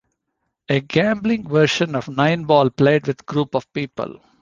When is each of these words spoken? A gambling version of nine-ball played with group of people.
A 0.67 0.79
gambling 0.79 1.47
version 1.47 1.93
of 1.93 2.07
nine-ball 2.09 2.71
played 2.71 3.05
with 3.05 3.23
group 3.27 3.53
of 3.53 3.71
people. 3.71 4.19